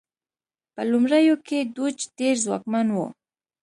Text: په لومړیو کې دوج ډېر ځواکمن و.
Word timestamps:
په 0.73 0.81
لومړیو 0.91 1.35
کې 1.47 1.59
دوج 1.75 1.97
ډېر 2.19 2.35
ځواکمن 2.45 2.87
و. 2.91 2.97